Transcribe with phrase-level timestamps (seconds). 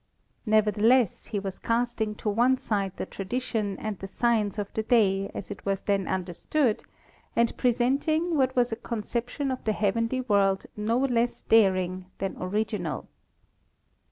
[0.47, 4.81] Nevertheless he was cast ing to one side the tradition and the science of the
[4.81, 6.83] day as k was then understood
[7.35, 12.35] and presenting what was a concep tion of the heavenly world no less daring than
[12.39, 13.09] original.